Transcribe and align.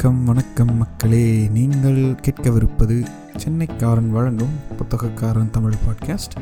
வணக்கம் 0.00 0.24
வணக்கம் 0.24 0.76
மக்களே. 0.76 1.48
நீங்கள் 1.48 2.20
கேட்கவிருப்பது 2.22 3.06
சென்னைக்காரன் 3.36 4.08
வழங்கும் 4.08 4.48
புத்தகக்காரன் 4.78 5.50
தமிழ் 5.50 5.72
பாட்காஸ்ட் 5.72 6.36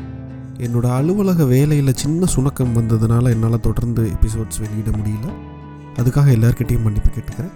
என்னோடய 0.57 0.95
அலுவலக 0.95 1.45
வேலையில் 1.45 1.95
சின்ன 1.95 2.25
சுணக்கம் 2.35 2.73
வந்ததுனால 2.75 3.29
என்னால் 3.29 3.59
தொடர்ந்து 3.59 4.11
எபிசோட்ஸ் 4.11 4.59
வெளியிட 4.59 4.89
முடியல. 4.89 5.31
அதுக்காக 5.95 6.33
எல்லாருக்கிட்டேயும் 6.35 6.83
மன்னிப்பு 6.83 7.09
கேட்டுக்கிறேன். 7.09 7.51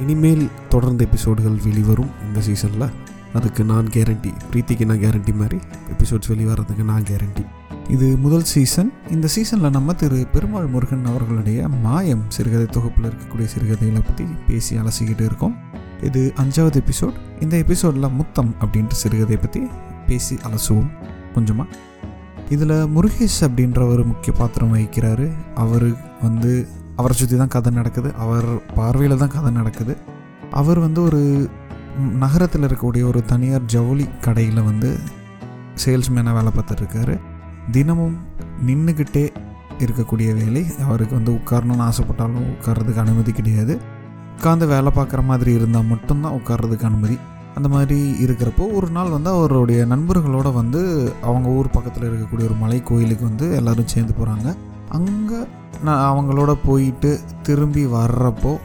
இனிமேல் 0.00 0.48
தொடர்ந்து 0.68 1.08
எபிசோடுகள் 1.12 1.62
வெளிவரும் 1.62 2.10
இந்த 2.26 2.40
சீசனில் 2.40 2.90
அதுக்கு 3.34 3.64
நான் 3.64 3.86
கேரண்டி 3.86 4.32
பிரீத்திக்கு 4.52 4.84
நான் 4.84 4.98
கேரண்டி 4.98 5.34
மாதிரி 5.34 5.58
எபிசோட்ஸ் 5.90 6.30
வெளிவரதுக்கு 6.30 6.84
நான் 6.84 7.02
கேரண்டி 7.02 7.46
இது 7.92 8.06
முதல் 8.16 8.44
சீசன் 8.44 8.90
இந்த 9.10 9.26
சீசனில் 9.26 9.70
நம்ம 9.70 9.92
திரு 9.92 10.18
பெருமாள் 10.34 10.66
முருகன் 10.66 11.04
அவர்களுடைய 11.04 11.68
மாயம் 11.68 12.22
சிறுகதை 12.28 12.66
தொகுப்பில் 12.66 13.06
இருக்கக்கூடிய 13.08 13.46
சிறுகதைகளை 13.54 14.02
பற்றி 14.02 14.24
பேசி 14.46 14.76
அலசிக்கிட்டு 14.76 15.24
இருக்கோம். 15.24 15.56
இது 16.02 16.32
அஞ்சாவது 16.42 16.82
எபிசோட் 16.82 17.16
இந்த 17.40 17.56
எபிசோடில் 17.56 18.08
முத்தம் 18.10 18.54
அப்படின்ற 18.60 18.94
சிறுகதையை 19.02 19.40
பற்றி 19.40 19.62
பேசி 20.06 20.36
அலசுவோம் 20.48 20.88
கொஞ்சமாக 21.34 21.68
இதில் 22.50 22.74
முருகேஷ் 22.94 23.38
அப்படின்ற 23.48 23.82
ஒரு 23.88 24.04
முக்கிய 24.04 24.36
பாத்திரம் 24.38 24.72
வகிக்கிறாரு. 24.74 25.28
அவர் 25.54 25.86
வந்து 26.22 26.68
அவரை 26.96 27.16
சுற்றி 27.16 27.36
தான் 27.36 27.48
கதை 27.48 27.72
நடக்குது. 27.72 28.14
அவர் 28.14 28.48
பார்வையில் 28.74 29.16
தான் 29.16 29.34
கதை 29.36 29.50
நடக்குது. 29.50 29.96
அவர் 30.50 30.78
வந்து 30.78 31.02
ஒரு 31.02 31.50
நகரத்தில் 32.24 32.60
இருக்கக்கூடிய 32.60 33.04
ஒரு 33.04 33.24
தனியார் 33.24 33.64
ஜவுளி 33.64 34.08
கடையில் 34.20 34.62
வந்து 34.62 34.98
சேல்ஸ்மேனாக 35.84 36.32
வேலை 36.32 36.50
பார்த்துட்ருக்காரு 36.56 37.16
தினமும் 37.70 38.16
நின்றுக்கிட்டே 38.66 39.32
இருக்கக்கூடிய 39.78 40.34
வேலை. 40.34 40.66
அவருக்கு 40.82 41.14
வந்து 41.14 41.32
உட்காரணும்னு 41.32 41.90
ஆசைப்பட்டாலும் 41.90 42.50
உட்கார்றதுக்கு 42.54 42.96
அனுமதி 42.96 43.32
கிடையாது. 43.32 43.80
உட்காந்து 44.38 44.66
வேலை 44.66 44.92
பார்க்குற 44.96 45.24
மாதிரி 45.24 45.52
இருந்தால் 45.52 45.84
மட்டும்தான் 45.84 46.32
உட்கார்றதுக்கு 46.32 46.82
அனுமதி. 46.82 47.18
அந்த 47.54 47.68
மாதிரி 47.68 48.24
இருக்கிறப்போ 48.24 48.72
ஒரு 48.72 48.88
நாள் 48.88 49.08
வந்து 49.08 49.30
அவருடைய 49.30 49.84
நண்பர்களோட 49.84 50.52
வந்து 50.52 51.12
அவங்க 51.22 51.48
ஊர் 51.48 51.70
பக்கத்தில் 51.70 52.08
இருக்கக்கூடிய 52.10 52.44
ஒரு 52.44 52.54
மலை 52.54 52.82
கோயிலுக்கு 52.82 53.24
வந்து 53.24 53.54
எல்லோரும் 53.54 53.86
சேர்ந்து 53.86 54.14
போகிறாங்க 54.18 54.56
அங்கே 54.88 55.46
நான் 55.84 56.16
அவங்களோட 56.16 56.56
போயிட்டு 56.66 57.20
திரும்பி 57.42 57.86
வர்றப்போ 57.86 58.56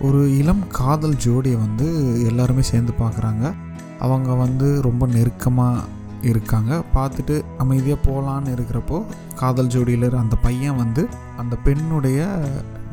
ஒரு 0.00 0.36
இளம் 0.38 0.62
காதல் 0.68 1.16
ஜோடியை 1.24 1.58
வந்து 1.58 1.86
எல்லாருமே 2.26 2.62
சேர்ந்து 2.62 2.92
பார்க்குறாங்க. 3.00 3.54
அவங்க 3.98 4.34
வந்து 4.34 4.82
ரொம்ப 4.82 5.06
நெருக்கமாக 5.06 5.84
இருக்காங்க. 6.22 6.82
பார்த்துட்டு 6.94 7.34
அமைதியாக 7.62 8.04
போகலான்னு 8.06 8.54
இருக்கிறப்போ 8.56 8.98
காதல் 9.40 9.72
ஜோடியில் 9.74 10.08
அந்த 10.22 10.36
பையன் 10.46 10.80
வந்து 10.82 11.02
அந்த 11.36 11.56
பெண்ணுடைய 11.66 12.28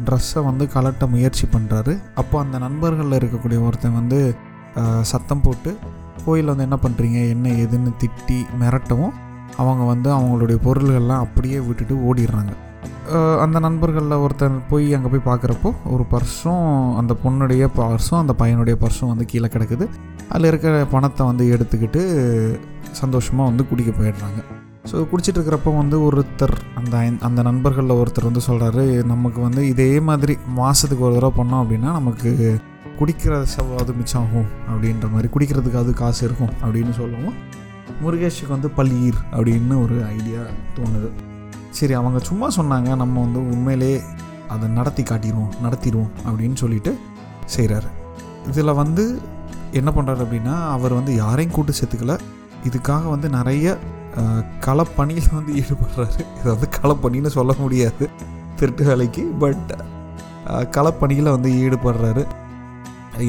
ட்ரெஸ்ஸை 0.05 0.41
வந்து 0.49 0.65
கலட்ட 0.75 1.07
முயற்சி 1.07 1.45
பண்ணுறாரு 1.55 1.93
அப்போ 2.21 2.35
அந்த 2.43 2.57
நண்பர்களில் 2.57 3.19
இருக்கக்கூடிய 3.19 3.59
ஒருத்தன் 3.67 3.99
வந்து 3.99 4.19
சத்தம் 5.01 5.41
போட்டு 5.41 5.71
கோயிலில் 6.25 6.51
வந்து 6.51 6.67
என்ன 6.67 6.77
பண்ணுறீங்க 6.83 7.19
என்ன 7.35 7.47
ஏதுன்னு 7.63 7.91
திட்டி 8.03 8.39
மிரட்டவும் 8.61 9.13
அவங்க 9.57 9.83
வந்து 9.83 10.09
அவங்களுடைய 10.17 10.57
பொருள்கள்லாம் 10.67 11.23
அப்படியே 11.25 11.59
விட்டுட்டு 11.59 11.95
ஓடிடுறாங்க. 12.09 12.53
அந்த 13.43 13.57
நண்பர்களில் 13.65 14.21
ஒருத்தர் 14.25 14.57
போய் 14.71 14.87
அங்கே 14.97 15.09
போய் 15.13 15.27
பார்க்குறப்போ 15.29 15.69
ஒரு 15.93 16.03
பர்ஸும் 16.13 16.67
அந்த 16.99 17.13
பொண்ணுடைய 17.23 17.63
பர்ஸும் 17.79 18.19
அந்த 18.21 18.33
பையனுடைய 18.41 18.75
பர்ஸும் 18.83 19.11
வந்து 19.13 19.25
கீழே 19.31 19.49
கிடக்குது. 19.55 19.85
அதில் 20.31 20.49
இருக்கிற 20.51 20.73
பணத்தை 20.93 21.23
வந்து 21.29 21.45
எடுத்துக்கிட்டு 21.55 22.01
சந்தோஷமாக 23.01 23.49
வந்து 23.49 23.63
குடிக்க 23.71 23.91
போயிடுறாங்க. 23.99 24.39
ஸோ 24.89 24.95
குடிச்சிட்டு 25.11 25.37
இருக்கிறப்போ 25.39 25.71
வந்து 25.81 25.97
ஒருத்தர் 26.07 26.55
அந்த 26.79 26.95
அந்த 27.27 27.39
நண்பர்களில் 27.49 27.99
ஒருத்தர் 28.01 28.29
வந்து 28.29 28.43
சொல்கிறாரு 28.47 28.83
நமக்கு 29.11 29.39
வந்து 29.47 29.61
இதே 29.73 29.91
மாதிரி 30.09 30.33
மாதத்துக்கு 30.59 31.05
ஒரு 31.09 31.17
தடவை 31.17 31.33
பண்ணோம் 31.39 31.61
அப்படின்னா 31.63 31.91
நமக்கு 31.99 32.31
குடிக்கிற 32.99 33.33
செவ்வாது 33.53 33.93
மிச்சம் 33.99 34.23
ஆகும் 34.23 34.49
அப்படின்ற 34.71 35.07
மாதிரி 35.13 35.29
குடிக்கிறதுக்காவது 35.35 35.93
காசு 36.01 36.21
இருக்கும் 36.27 36.53
அப்படின்னு 36.63 36.93
சொல்லுவோம் 37.01 37.37
முருகேஷுக்கு 38.03 38.55
வந்து 38.57 38.71
பல்லீர் 38.79 39.19
அப்படின்னு 39.35 39.75
ஒரு 39.85 39.97
ஐடியா 40.15 40.41
தோணுது. 40.77 41.11
சரி 41.77 41.93
அவங்க 41.99 42.19
சும்மா 42.29 42.47
சொன்னாங்க 42.57 42.89
நம்ம 43.01 43.21
வந்து 43.25 43.39
உண்மையிலே 43.53 43.93
அதை 44.53 44.65
நடத்தி 44.77 45.03
காட்டிடுவோம் 45.03 45.53
நடத்திடுவோம் 45.65 46.11
அப்படின்னு 46.27 46.57
சொல்லிட்டு 46.63 46.91
செய்கிறாரு 47.55 47.89
இதில் 48.49 48.79
வந்து 48.81 49.03
என்ன 49.79 49.89
பண்ணுறாரு 49.95 50.21
அப்படின்னா 50.25 50.55
அவர் 50.75 50.93
வந்து 50.99 51.11
யாரையும் 51.21 51.55
கூட்டு 51.55 51.73
சேர்த்துக்கல. 51.79 52.15
இதுக்காக 52.67 53.03
வந்து 53.13 53.27
நிறைய 53.37 53.67
களப்பணியில் 54.65 55.31
வந்து 55.37 55.51
ஈடுபடுறாரு. 55.61 56.19
இதை 56.39 56.49
வந்து 56.55 56.69
களப்பணின்னு 56.77 57.31
சொல்ல 57.37 57.51
முடியாது 57.61 58.05
திருட்டு 58.59 58.83
வேலைக்கு 58.89 59.23
பட் 59.43 59.71
களப்பணியில் 60.75 61.33
வந்து 61.35 61.49
ஈடுபடுறாரு. 61.63 62.23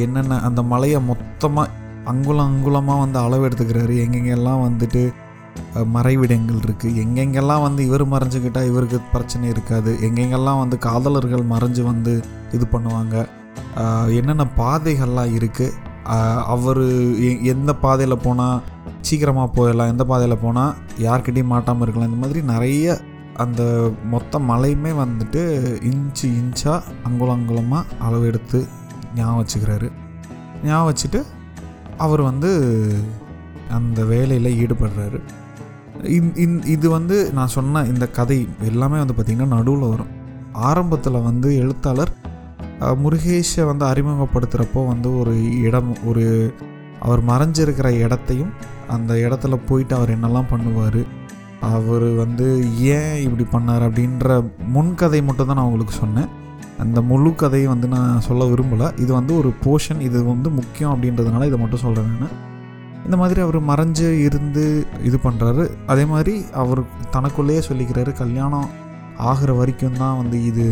என்னென்ன 0.05 0.41
அந்த 0.49 0.61
மலையை 0.73 1.01
மொத்தமாக 1.11 1.83
அங்குலம் 2.13 2.49
அங்குலமாக 2.51 3.03
வந்து 3.05 3.19
அளவு 3.27 3.47
எடுத்துக்கிறாரு 3.49 3.95
எங்கெங்கெல்லாம் 4.05 4.65
வந்துட்டு 4.67 5.03
மறைவிடங்கள் 5.95 6.61
இருக்குது 6.65 6.99
எங்கெங்கெல்லாம் 7.03 7.65
வந்து 7.67 7.81
இவர் 7.89 8.05
மறைஞ்சிக்கிட்டால் 8.13 8.69
இவருக்கு 8.71 8.99
பிரச்சனை 9.15 9.47
இருக்காது. 9.55 9.91
எங்கெங்கெல்லாம் 10.09 10.61
வந்து 10.63 10.77
காதலர்கள் 10.89 11.51
மறைஞ்சு 11.55 11.83
வந்து 11.93 12.15
இது 12.59 12.67
பண்ணுவாங்க. 12.75 13.17
என்னென்ன 14.19 14.47
பாதைகள்லாம் 14.61 15.35
இருக்குது 15.39 15.93
அவர் 16.55 16.85
எந்த 17.53 17.71
பாதையில் 17.85 18.23
போனால் 18.27 18.63
சீக்கிரமாக 19.09 19.49
போயிடலாம் 19.57 19.91
எந்த 19.93 20.05
பாதையில் 20.11 20.43
போனால் 20.45 20.75
யார்கிட்டையும் 21.07 21.53
மாட்டாமல் 21.55 21.85
இருக்கலாம். 21.85 22.11
இந்த 22.11 22.21
மாதிரி 22.25 22.41
நிறைய 22.53 22.97
அந்த 23.45 23.63
மொத்த 24.13 24.39
மலையுமே 24.51 24.93
வந்துட்டு 25.03 25.43
இன்ச்சு 25.91 26.27
இன்ச்சாக 26.41 26.93
அங்குலம் 27.07 27.37
அங்குலமாக 27.39 27.97
அளவு 28.07 28.25
எடுத்து 28.31 28.59
ஞாபகம் 29.17 29.41
வச்சுக்கிறாரு. 29.41 29.89
ஞாபகம் 30.67 30.89
வச்சுட்டு 30.91 31.21
அவர் 32.05 32.23
வந்து 32.31 32.51
அந்த 33.79 34.01
வேலையில் 34.13 34.57
ஈடுபடுறாரு. 34.63 35.19
இது 36.75 36.87
வந்து 36.97 37.17
நான் 37.39 37.55
சொன்ன 37.57 37.83
இந்த 37.93 38.07
கதை 38.19 38.39
எல்லாமே 38.71 38.99
வந்து 39.03 39.17
பார்த்திங்கன்னா 39.19 39.55
நடுவில் 39.57 39.91
வரும். 39.95 40.13
ஆரம்பத்தில் 40.69 41.27
வந்து 41.29 41.49
எழுத்தாளர் 41.63 42.13
முருகேஷை 43.03 43.65
வந்து 43.71 43.85
அறிமுகப்படுத்துகிறப்போ 43.91 44.81
வந்து 44.93 45.09
ஒரு 45.19 45.35
இடம் 45.67 45.93
ஒரு 46.11 46.25
அவர் 47.01 47.21
மறைஞ்சிருக்கிற 47.31 47.89
இடத்தையும் 48.05 48.53
அந்த 48.95 49.13
இடத்துல 49.27 49.55
போயிட்டு 49.69 49.95
அவர் 49.99 50.15
என்னெல்லாம் 50.17 50.51
பண்ணுவார் 50.53 51.03
அவர் 51.73 52.07
வந்து 52.23 52.47
ஏன் 52.97 53.19
இப்படி 53.27 53.45
பண்ணார் 53.53 53.85
அப்படின்ற 53.89 54.35
முன்கதை 54.75 55.21
மட்டும் 55.29 55.49
தான் 55.49 55.57
நான் 55.59 55.69
உங்களுக்கு 55.69 55.95
சொன்னேன். 56.03 56.29
அந்த 56.83 56.99
முழு 57.11 57.31
கதையை 57.35 57.69
வந்து 57.73 57.89
நான் 57.95 58.25
சொல்ல 58.29 58.45
விரும்பலை. 58.45 58.89
இது 59.03 59.13
வந்து 59.13 59.33
ஒரு 59.41 59.53
போர்ஷன் 59.65 60.01
இது 60.09 60.19
வந்து 60.25 60.51
முக்கியம் 60.59 60.93
அப்படின்றதுனால 60.95 61.47
இதை 61.51 61.59
மட்டும் 61.63 61.85
சொல்கிறேன் 61.85 62.19
நான். 62.25 62.37
இந்த 63.05 63.17
மாதிரி 63.17 63.41
அவர் 63.41 63.59
மறைஞ்சு 63.71 64.07
இருந்து 64.27 64.65
இது 65.03 65.19
பண்ணுறாரு 65.25 65.65
அதே 65.87 66.05
மாதிரி 66.05 66.35
அவர் 66.63 66.81
தனக்குள்ளேயே 67.11 67.63
சொல்லிக்கிறாரு 67.69 68.13
கல்யாணம் 68.13 68.69
ஆகிற 69.31 69.53
வரைக்கும் 69.53 70.01
தான் 70.03 70.17
வந்து 70.17 70.45
இது 70.45 70.65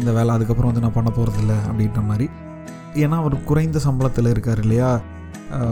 இந்த 0.00 0.10
வேலை 0.12 0.30
அதுக்கப்புறம் 0.34 0.70
வந்து 0.70 0.84
நான் 0.84 0.96
பண்ண 0.96 1.10
போகிறதில்ல 1.16 1.54
அப்படின்ற 1.68 2.00
மாதிரி. 2.06 2.26
ஏன்னா 3.02 3.16
அவர் 3.16 3.44
குறைந்த 3.44 3.78
சம்பளத்தில் 3.84 4.30
இருக்கார் 4.30 4.58
இல்லையா? 4.58 4.90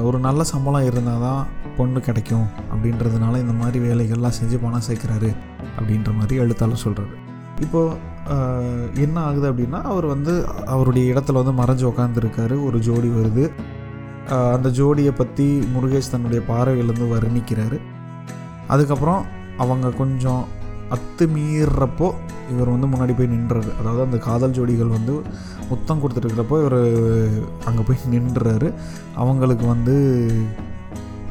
ஒரு 0.02 0.18
நல்ல 0.18 0.44
சம்பளம் 0.44 0.86
இருந்தால் 0.86 1.20
தான் 1.20 1.46
பொண்ணு 1.76 2.00
கிடைக்கும் 2.00 2.46
அப்படின்றதுனால 2.72 3.38
இந்த 3.38 3.52
மாதிரி 3.52 3.78
வேலைகள்லாம் 3.86 4.36
செஞ்சு 4.40 4.56
பணம் 4.56 4.86
சேர்க்குறாரு 4.88 5.30
அப்படின்ற 5.78 6.10
மாதிரி 6.14 6.36
எழுத்தாளர் 6.44 6.84
சொல்கிறாரு 6.84 7.14
இப்போது 7.60 8.12
என்ன 9.00 9.16
ஆகுது 9.20 9.46
அப்படின்னா 9.52 9.80
அவர் 9.92 10.06
வந்து 10.06 10.32
அவருடைய 10.66 11.04
இடத்துல 11.14 11.40
வந்து 11.42 11.54
மறைஞ்சு 11.62 11.84
உக்காந்துருக்காரு 11.90 12.56
ஒரு 12.64 12.78
ஜோடி 12.78 13.08
வருது. 13.08 13.44
அந்த 14.30 14.68
ஜோடியை 14.68 15.12
பற்றி 15.16 15.46
முருகேஷ் 15.74 16.12
தன்னுடைய 16.12 16.42
பார்வையிலேருந்து 16.48 17.08
வர்ணிக்கிறாரு. 17.14 17.78
அதுக்கப்புறம் 18.68 19.24
அவங்க 19.56 19.90
கொஞ்சம் 19.90 20.44
அத்து 20.90 21.24
மீறப்போ 21.34 22.08
இவர் 22.52 22.72
வந்து 22.72 22.86
முன்னாடி 22.86 23.12
போய் 23.16 23.32
நின்றாரு. 23.34 23.70
அதாவது 23.80 24.02
அந்த 24.02 24.18
காதல் 24.18 24.54
ஜோடிகள் 24.56 24.94
வந்து 24.96 25.14
முத்தம் 25.70 26.00
கொடுத்துட்ருக்கிறப்போ 26.02 26.56
இவர் 26.64 26.80
அங்கே 27.64 27.82
போய் 27.82 28.12
நின்றுறாரு 28.14 28.68
அவங்களுக்கு 29.14 29.66
வந்து 29.66 29.94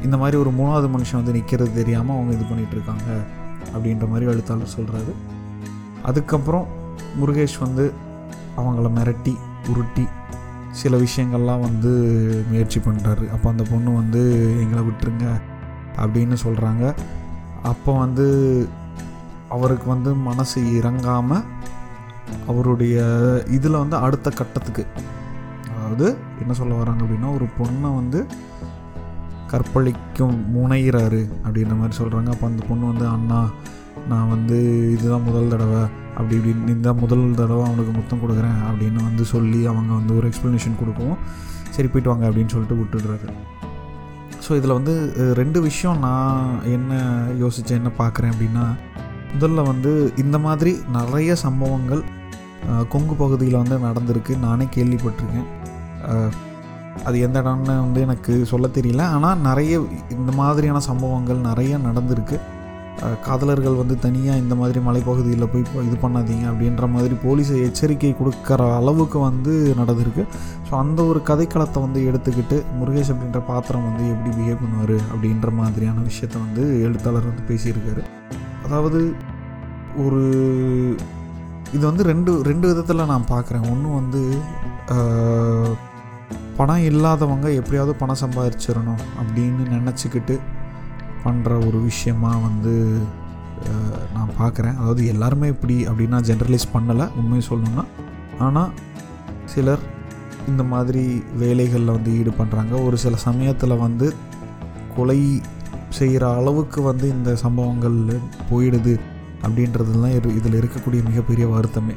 இந்த 0.02 0.16
மாதிரி 0.16 0.36
ஒரு 0.36 0.50
மூணாவது 0.50 0.88
மனுஷன் 0.94 1.20
வந்து 1.20 1.32
நிற்கிறது 1.32 1.72
தெரியாமல் 1.72 2.16
அவங்க 2.16 2.32
இது 2.32 2.44
பண்ணிகிட்ருக்காங்க 2.50 3.08
அப்படின்ற 3.74 4.06
மாதிரி 4.08 4.30
எழுத்தாளர் 4.32 4.74
சொல்கிறாரு 4.76 5.12
அதுக்கப்புறம் 6.02 6.66
முருகேஷ் 7.20 7.58
வந்து 7.58 7.92
அவங்கள 8.56 8.88
மிரட்டி 8.98 9.34
உருட்டி 9.70 10.04
சில 10.74 10.96
விஷயங்கள்லாம் 10.96 11.60
வந்து 11.60 11.90
முயற்சி 12.50 12.78
பண்ணுறாரு 12.78 13.24
அப்போ 13.30 13.46
அந்த 13.48 13.64
பொண்ணு 13.70 13.90
வந்து 13.94 14.22
எங்களை 14.62 14.82
விட்டுருங்க 14.84 15.26
அப்படின்னு 15.96 16.36
சொல்கிறாங்க 16.44 16.84
அப்போ 17.62 17.92
வந்து 17.98 18.26
அவருக்கு 19.48 19.86
வந்து 19.90 20.10
மனசு 20.24 20.60
இறங்காமல் 20.74 21.44
அவருடைய 22.46 22.96
இதில் 23.50 23.80
வந்து 23.80 23.96
அடுத்த 23.96 24.28
கட்டத்துக்கு 24.30 24.84
அதாவது 25.74 26.06
என்ன 26.40 26.52
சொல்ல 26.52 26.74
வராங்க 26.74 27.02
அப்படின்னா 27.04 27.30
ஒரு 27.34 27.46
பொண்ணை 27.58 27.90
வந்து 27.94 28.20
கற்பழிக்கும் 29.46 30.36
முனைகிறாரு 30.54 31.22
அப்படின்ற 31.44 31.74
மாதிரி 31.76 31.96
சொல்கிறாங்க 31.98 32.30
அப்போ 32.30 32.46
அந்த 32.46 32.62
பொண்ணு 32.68 32.84
வந்து 32.86 33.06
அண்ணா 33.08 33.40
நான் 34.08 34.30
வந்து 34.30 34.56
இதுதான் 34.92 35.26
முதல் 35.26 35.52
தடவை 35.52 35.82
அப்படி 36.16 36.34
இப்படின்னு 36.38 36.74
இந்த 36.76 36.90
முதல் 37.02 37.24
தடவை 37.40 37.62
அவனுக்கு 37.68 37.92
முத்தம் 37.98 38.22
கொடுக்குறேன் 38.24 38.60
அப்படின்னு 38.68 39.00
வந்து 39.08 39.24
சொல்லி 39.34 39.60
அவங்க 39.72 39.92
வந்து 40.00 40.12
ஒரு 40.18 40.28
எக்ஸ்ப்ளனேஷன் 40.30 40.80
கொடுக்கவும் 40.80 41.20
சரி 41.76 41.88
போயிட்டு 41.92 42.12
வாங்க 42.12 42.24
அப்படின்னு 42.30 42.54
சொல்லிட்டு 42.54 42.78
விட்டுடுறாரு. 42.80 43.28
ஸோ 44.44 44.50
இதில் 44.58 44.76
வந்து 44.78 44.94
ரெண்டு 45.40 45.58
விஷயம் 45.68 46.00
நான் 46.06 46.62
என்ன 46.76 46.92
யோசித்து 47.42 47.72
என்ன 47.80 47.90
பார்க்குறேன் 48.00 48.32
அப்படின்னா 48.34 48.64
முதல்ல 49.34 49.62
வந்து 49.70 49.92
இந்த 50.22 50.36
மாதிரி 50.46 50.72
நிறைய 50.98 51.30
சம்பவங்கள் 51.44 52.02
கொங்கு 52.92 53.14
பகுதியில் 53.22 53.60
வந்து 53.62 53.76
நடந்திருக்கு. 53.86 54.34
நானே 54.44 54.66
கேள்விப்பட்டிருக்கேன். 54.76 55.48
அது 57.08 57.16
எந்த 57.26 57.38
இடம்னு 57.42 57.74
வந்து 57.86 58.00
எனக்கு 58.06 58.32
சொல்ல 58.50 58.66
தெரியல. 58.76 59.04
ஆனால் 59.14 59.40
நிறைய 59.48 59.74
இந்த 60.16 60.32
மாதிரியான 60.40 60.82
சம்பவங்கள் 60.88 61.40
நிறைய 61.48 61.78
நடந்திருக்கு. 61.86 62.36
காதலர்கள் 63.26 63.78
வந்து 63.80 63.94
தனியாக 64.04 64.42
இந்த 64.42 64.54
மாதிரி 64.60 64.80
மலைப்பகுதியில் 64.86 65.50
போய் 65.52 65.64
இது 65.88 65.96
பண்ணாதீங்க 66.02 66.44
அப்படின்ற 66.50 66.86
மாதிரி 66.94 67.14
போலீஸை 67.24 67.56
எச்சரிக்கை 67.66 68.12
கொடுக்குற 68.20 68.68
அளவுக்கு 68.78 69.18
வந்து 69.28 69.52
நடந்திருக்கு. 69.80 70.24
ஸோ 70.68 70.72
அந்த 70.82 71.00
ஒரு 71.10 71.20
கதைக்களத்தை 71.30 71.80
வந்து 71.86 72.00
எடுத்துக்கிட்டு 72.10 72.58
முருகேஷ் 72.78 73.12
அப்படின்ற 73.14 73.40
பாத்திரம் 73.50 73.86
வந்து 73.88 74.04
எப்படி 74.12 74.30
பிஹேவ் 74.38 74.62
பண்ணுவார் 74.64 74.96
அப்படின்ற 75.12 75.50
மாதிரியான 75.60 76.04
விஷயத்த 76.10 76.36
வந்து 76.46 76.64
எழுத்தாளர் 76.86 77.30
வந்து 77.30 77.44
பேசியிருக்காரு. 77.50 78.04
அதாவது 78.66 79.00
ஒரு 80.04 80.22
இது 81.76 81.84
வந்து 81.90 82.04
ரெண்டு 82.12 82.32
ரெண்டு 82.50 82.66
விதத்தில் 82.70 83.10
நான் 83.12 83.30
பார்க்குறேன் 83.34 83.68
ஒன்று 83.72 83.88
வந்து 84.00 84.22
பணம் 86.58 86.84
இல்லாதவங்க 86.90 87.46
எப்படியாவது 87.60 87.92
பணம் 88.00 88.20
சம்பாதிச்சிடணும் 88.22 89.02
அப்படின்னு 89.20 89.64
நினச்சிக்கிட்டு 89.76 90.34
பண்ணுற 91.24 91.50
ஒரு 91.66 91.78
விஷயமா 91.90 92.32
வந்து 92.46 92.74
நான் 94.14 94.36
பார்க்குறேன் 94.38 94.78
அதாவது 94.80 95.02
எல்லாருமே 95.12 95.48
இப்படி 95.54 95.76
அப்படின்னா 95.88 96.18
ஜென்ரலைஸ் 96.28 96.72
பண்ணலை 96.74 97.06
உண்மையை 97.20 97.42
சொல்லணும்னா. 97.50 97.84
ஆனால் 98.46 98.70
சிலர் 99.52 99.82
இந்த 100.50 100.62
மாதிரி 100.72 101.04
வேலைகளில் 101.42 101.94
வந்து 101.96 102.12
ஈடுபடுறாங்க. 102.20 102.74
ஒரு 102.86 102.96
சில 103.04 103.16
சமயத்தில் 103.28 103.82
வந்து 103.84 104.08
கொலை 104.96 105.20
செய்கிற 105.98 106.24
அளவுக்கு 106.38 106.80
வந்து 106.90 107.06
இந்த 107.16 107.30
சம்பவங்கள் 107.44 107.98
போயிடுது 108.50 108.94
அப்படின்றதுலாம் 109.44 110.14
இரு 110.18 110.28
இதில் 110.38 110.58
இருக்கக்கூடிய 110.60 111.00
மிகப்பெரிய 111.08 111.46
வருத்தமே. 111.54 111.94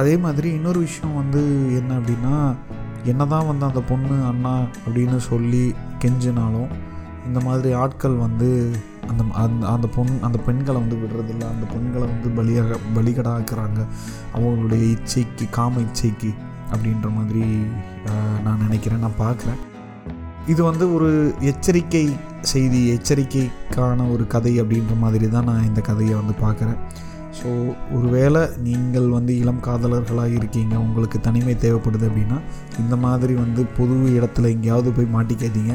அதே 0.00 0.14
மாதிரி 0.24 0.48
இன்னொரு 0.58 0.80
விஷயம் 0.86 1.18
வந்து 1.20 1.42
என்ன 1.80 1.90
அப்படின்னா 1.98 2.36
என்ன 3.10 3.22
தான் 3.32 3.48
வந்து 3.50 3.64
அந்த 3.68 3.80
பொண்ணு 3.90 4.16
அண்ணா 4.30 4.54
அப்படின்னு 4.84 5.18
சொல்லி 5.30 5.64
கெஞ்சினாலும் 6.02 6.70
இந்த 7.28 7.38
மாதிரி 7.46 7.70
ஆட்கள் 7.82 8.16
வந்து 8.24 8.48
அந்த 9.10 9.22
அந்த 9.42 9.62
அந்த 9.72 9.86
பொண் 9.94 10.12
அந்த 10.26 10.38
பெண்களை 10.46 10.76
வந்து 10.82 10.96
விடுறதில்ல. 11.02 11.44
அந்த 11.54 11.64
பெண்களை 11.74 12.06
வந்து 12.12 12.28
பலியாக 12.38 12.78
பலிகடாக்குறாங்க. 12.96 13.80
அவங்களுடைய 14.34 14.82
இச்சைக்கு 14.94 15.46
காம 15.58 15.80
இச்சைக்கு 15.86 16.30
அப்படின்ற 16.74 17.08
மாதிரி 17.18 17.44
நான் 18.44 18.62
நினைக்கிறேன் 18.66 19.04
நான் 19.06 19.22
பார்க்குறேன். 19.24 19.60
இது 20.52 20.60
வந்து 20.68 20.84
ஒரு 20.96 21.10
எச்சரிக்கை 21.50 22.04
செய்தி 22.52 22.80
எச்சரிக்கைக்கான 22.94 24.06
ஒரு 24.14 24.24
கதை 24.34 24.52
அப்படின்ற 24.62 24.94
மாதிரி 25.04 25.26
தான் 25.34 25.48
நான் 25.50 25.68
இந்த 25.70 25.80
கதையை 25.88 26.14
வந்து 26.20 26.34
பார்க்குறேன். 26.42 26.80
ஸோ 27.38 27.48
ஒருவேளை 27.96 28.42
நீங்கள் 28.66 29.08
வந்து 29.14 29.32
இளம் 29.42 29.62
காதலர்களாக 29.66 30.32
இருக்கீங்க 30.38 30.74
உங்களுக்கு 30.84 31.18
தனிமை 31.26 31.54
தேவைப்படுது 31.64 32.06
அப்படின்னா 32.08 32.38
இந்த 32.82 32.94
மாதிரி 33.04 33.34
வந்து 33.42 33.62
பொது 33.78 33.94
இடத்துல 34.18 34.50
எங்கேயாவது 34.54 34.90
போய் 34.96 35.14
மாட்டிக்காதீங்க. 35.16 35.74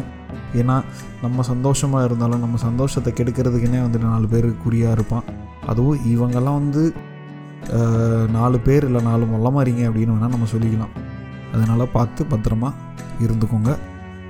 ஏன்னா 0.59 0.75
நம்ம 1.23 1.44
சந்தோஷமாக 1.51 2.07
இருந்தாலும் 2.07 2.44
நம்ம 2.45 2.59
சந்தோஷத்தை 2.67 3.11
கெடுக்கிறதுக்குன்னே 3.19 3.81
வந்து 3.85 4.00
நாலு 4.07 4.27
பேர் 4.33 4.47
குறியாக 4.65 4.97
இருப்பான். 4.97 5.27
அதுவும் 5.71 6.01
இவங்கெல்லாம் 6.13 6.59
வந்து 6.61 6.83
நாலு 8.38 8.57
பேர் 8.65 8.85
இல்லை 8.89 9.01
நாலு 9.09 9.23
மொல்லமாரிங்க 9.33 9.83
அப்படின்னு 9.89 10.13
வேணால் 10.15 10.35
நம்ம 10.35 10.50
சொல்லிக்கலாம். 10.53 10.94
அதனால் 11.53 11.91
பார்த்து 11.97 12.21
பத்திரமா 12.33 12.69
இருந்துக்கோங்க. 13.25 13.71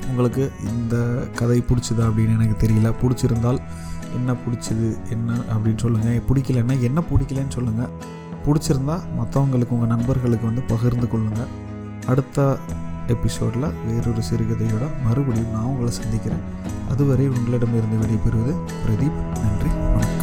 உங்களுக்கு 0.10 0.44
இந்த 0.72 0.96
கதை 1.40 1.60
பிடிச்சதா 1.70 2.04
அப்படின்னு 2.10 2.36
எனக்கு 2.38 2.58
தெரியல. 2.64 2.90
பிடிச்சிருந்தால் 3.02 3.60
என்ன 4.14 4.34
பிடிச்சது 4.34 4.98
என்ன 5.10 5.34
அப்படின்னு 5.34 5.78
சொல்லுங்கள் 5.78 6.22
பிடிக்கலன்னா 6.34 6.80
என்ன 6.80 7.02
பிடிக்கலன்னு 7.02 7.50
சொல்லுங்கள் 7.50 8.18
பிடிச்சிருந்தா 8.46 9.00
மற்றவங்களுக்கு 9.20 9.70
உங்கள் 9.70 9.88
நண்பர்களுக்கு 9.88 10.46
வந்து 10.46 10.62
பகிர்ந்து 10.62 11.08
கொள்ளுங்கள் 11.08 11.48
அடுத்த 12.08 12.58
எபிசோடில் 13.08 13.74
வேறொரு 13.88 14.22
சிறுகதையோட 14.32 14.88
மறுபடியும் 15.04 15.52
நான் 15.52 15.64
உங்களை 15.64 15.92
சந்திக்கிறேன். 15.92 16.44
அதுவரை 16.90 17.28
உங்களிடமிருந்து 17.28 18.08
விடைபெறுவது 18.08 18.56
பிரதீப். 18.86 19.40
நன்றி 19.42 19.70
வணக்கம். 19.70 20.19